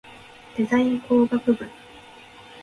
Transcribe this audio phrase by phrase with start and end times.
[0.57, 1.69] デザイン工学部